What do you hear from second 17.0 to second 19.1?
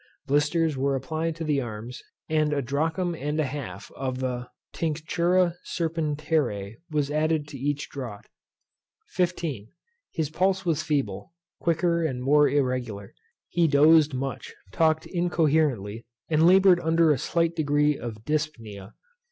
a slight degree of Dyspnæa.